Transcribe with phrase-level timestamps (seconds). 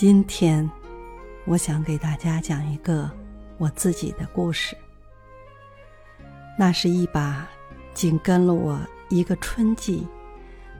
[0.00, 0.66] 今天，
[1.44, 3.10] 我想给大家讲一个
[3.58, 4.74] 我自己的故事。
[6.58, 7.46] 那是一把
[7.92, 10.08] 紧跟了我一个春季，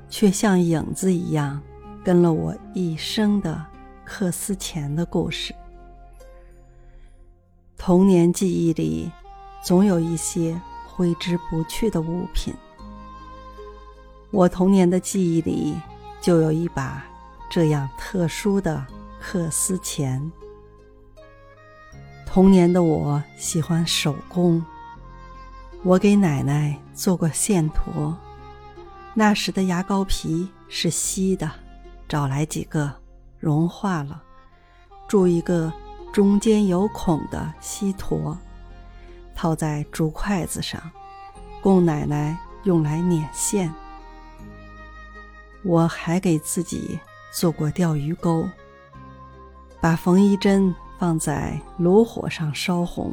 [0.08, 1.60] 却像影子一样
[2.02, 3.62] 跟了我一生的
[4.06, 5.54] 克丝钱的故事。
[7.76, 9.12] 童年记忆里，
[9.62, 10.58] 总有一些
[10.88, 12.54] 挥之不去的物品。
[14.30, 15.74] 我童年的记忆里，
[16.22, 17.04] 就有一把
[17.50, 18.82] 这样特殊的。
[19.20, 20.32] 克丝钱。
[22.26, 24.64] 童年的我喜欢手工，
[25.82, 28.14] 我给奶奶做过线砣。
[29.12, 31.50] 那时的牙膏皮是稀的，
[32.08, 32.92] 找来几个
[33.38, 34.22] 融化了，
[35.08, 35.72] 铸一个
[36.12, 38.36] 中间有孔的锡砣，
[39.34, 40.80] 套在竹筷子上，
[41.60, 43.72] 供奶奶用来捻线。
[45.62, 46.98] 我还给自己
[47.32, 48.48] 做过钓鱼钩。
[49.80, 53.12] 把缝衣针放在炉火上烧红，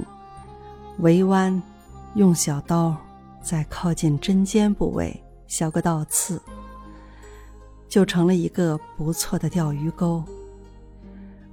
[0.99, 1.61] 围弯，
[2.15, 2.95] 用小刀
[3.41, 6.41] 在靠近针尖部位削个倒刺，
[7.87, 10.21] 就成了一个不错的钓鱼钩。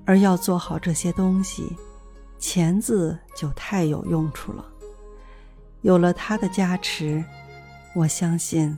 [0.04, 1.76] 而要做好这些东西，
[2.38, 4.64] 钳子就太有用处了。
[5.82, 7.24] 有了它的加持，
[7.94, 8.76] 我相信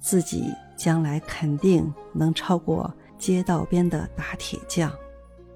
[0.00, 4.90] 自己将来肯定能超过街道边的打铁匠。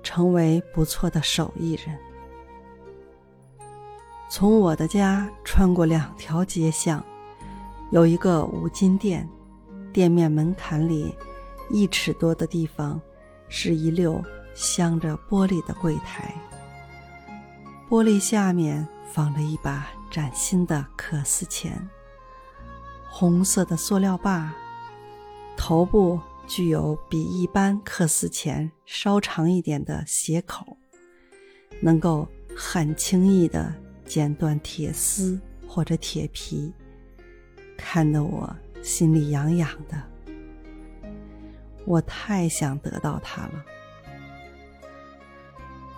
[0.09, 1.95] 成为不错的手艺人。
[4.31, 7.05] 从我的家穿过两条街巷，
[7.91, 9.29] 有一个五金店，
[9.93, 11.15] 店面门槛里
[11.69, 12.99] 一尺多的地方，
[13.51, 14.19] 是一溜
[14.55, 16.35] 镶着玻璃的柜台。
[17.91, 21.87] 玻璃下面放着一把崭新的可撕钳，
[23.11, 24.55] 红色的塑料把，
[25.55, 26.19] 头部。
[26.49, 30.79] 具有比一般克丝钳稍长一点的斜口，
[31.79, 33.73] 能够很轻易地
[34.07, 36.73] 剪断铁丝或者铁皮，
[37.77, 40.03] 看得我心里痒痒的。
[41.85, 43.65] 我太想得到它了。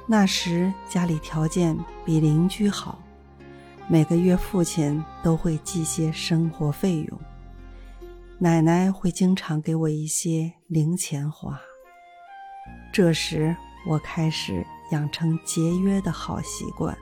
[0.07, 3.01] 那时家里条件比邻居好，
[3.89, 7.21] 每个月父亲都会寄些生活费用。
[8.43, 11.61] 奶奶会经常给我一些零钱花。
[12.91, 13.55] 这时，
[13.87, 16.97] 我开始养成节约的好习惯。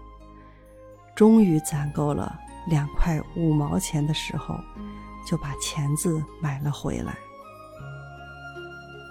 [1.14, 4.56] 终于攒够了两块五毛钱的时候，
[5.24, 7.16] 就把钳子买了回来。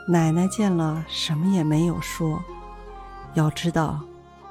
[0.10, 2.44] 奶奶见了，什么也没有说。
[3.36, 4.04] 要知道，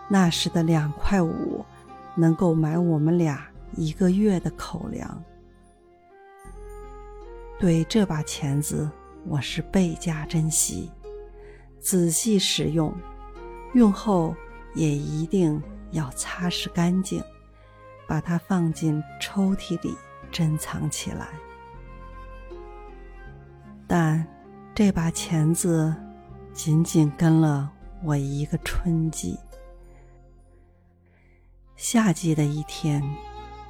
[0.08, 1.62] 那时的两块五，
[2.14, 5.22] 能够买我们俩一个月的口粮。
[7.58, 8.90] 对这把钳子，
[9.24, 10.90] 我是倍加珍惜，
[11.80, 12.94] 仔细使用，
[13.72, 14.36] 用后
[14.74, 17.22] 也一定要擦拭干净，
[18.06, 19.96] 把它放进抽屉里
[20.30, 21.28] 珍藏起来。
[23.86, 24.26] 但
[24.74, 25.94] 这把钳子
[26.52, 27.72] 仅仅跟了
[28.04, 29.38] 我一个春季。
[31.74, 33.02] 夏季的一天，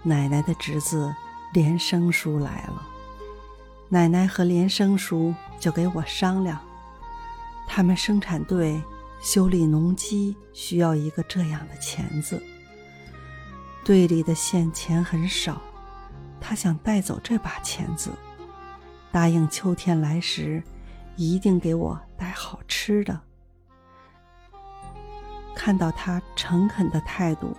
[0.03, 1.15] 奶奶的侄子
[1.53, 2.85] 连生叔来了。
[3.89, 6.61] 奶奶和连生叔就给我商量，
[7.69, 8.83] 他们生产队
[9.21, 12.43] 修理农机需要一个这样的钳子。
[13.85, 15.63] 队里的现钱很少，
[16.41, 18.11] 他想带走这把钳子，
[19.13, 20.61] 答应秋天来时
[21.15, 23.21] 一定给我带好吃的。
[25.55, 27.57] 看到他诚恳的态度，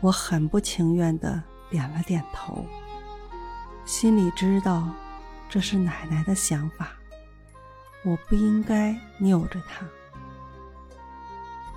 [0.00, 2.64] 我很不情愿地点了点头，
[3.84, 4.88] 心里知道。
[5.48, 6.88] 这是奶奶的想法，
[8.04, 9.86] 我不应该拗着她。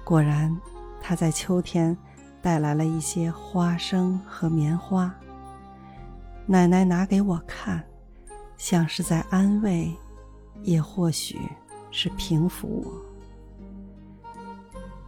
[0.04, 0.56] 果然，
[1.02, 1.96] 她在秋天
[2.42, 5.14] 带来了一些花生和棉花。
[6.46, 7.84] 奶奶拿给我看，
[8.58, 9.94] 像是在安慰，
[10.64, 11.38] 也或许
[11.92, 12.92] 是平抚我。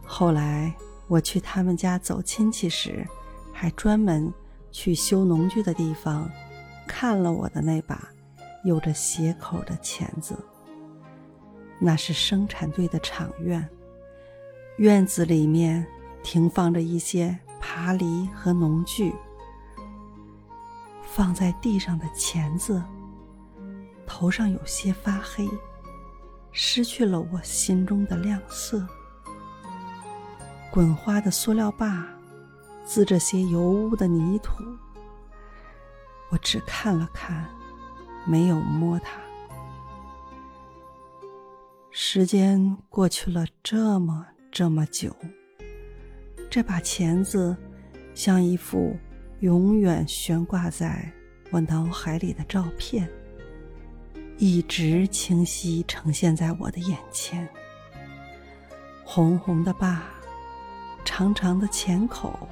[0.04, 0.72] 后来
[1.08, 3.06] 我去他们家走亲戚时，
[3.52, 4.32] 还专门
[4.70, 6.30] 去修农具的地方
[6.86, 8.08] 看了我的那把。
[8.64, 10.38] 有着斜口的钳子，
[11.78, 13.66] 那是生产队的厂院。
[14.76, 15.86] 院子里面
[16.22, 19.14] 停放着一些爬犁和农具。
[21.02, 22.82] 放在地上的钳子，
[24.06, 25.48] 头上有些发黑，
[26.52, 28.86] 失去了我心中的亮色。
[30.70, 32.06] 滚花的塑料把，
[32.84, 34.62] 滋着些油污的泥土。
[36.28, 37.48] 我只看了看。
[38.26, 39.20] 没有摸它。
[41.90, 45.14] 时间过去了这么这么久，
[46.48, 47.56] 这把钳子
[48.14, 48.96] 像一幅
[49.40, 51.10] 永远悬挂在
[51.50, 53.08] 我脑海里的照片，
[54.38, 57.48] 一直清晰呈现在我的眼前。
[59.04, 60.02] 红红的疤，
[61.04, 62.48] 长长的钳口，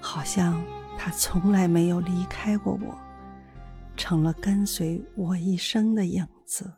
[0.00, 0.62] 好像
[0.96, 2.98] 它从来没有离开过我，
[4.00, 6.72] 成了跟随我一生的影子。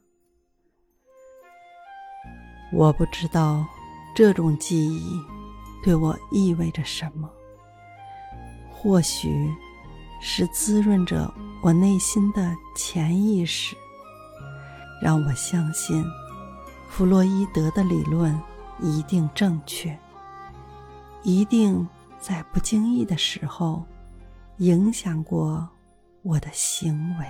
[2.72, 3.64] 我不知道
[4.12, 5.20] 这种记忆
[5.84, 7.30] 对我意味着什么，
[8.72, 9.48] 或许
[10.20, 11.32] 是滋润着
[11.62, 13.76] 我内心的潜意识，
[15.00, 16.04] 让我相信
[16.88, 18.36] 弗洛伊德的理论
[18.80, 19.96] 一定正确，
[21.22, 23.84] 一定在不经意的时候
[24.56, 25.68] 影响过
[26.22, 27.26] 我的行为。